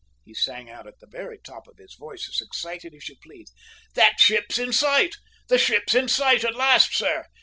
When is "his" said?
1.77-1.93